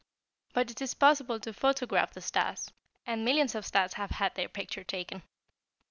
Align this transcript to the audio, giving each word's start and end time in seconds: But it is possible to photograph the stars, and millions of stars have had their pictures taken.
But 0.53 0.71
it 0.71 0.81
is 0.81 0.95
possible 0.95 1.39
to 1.41 1.53
photograph 1.53 2.13
the 2.15 2.21
stars, 2.21 2.71
and 3.05 3.23
millions 3.23 3.53
of 3.53 3.67
stars 3.67 3.93
have 3.93 4.09
had 4.09 4.33
their 4.33 4.49
pictures 4.49 4.87
taken. 4.87 5.21